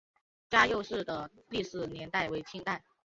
[0.49, 2.83] 嘉佑寺的历史年代为清代。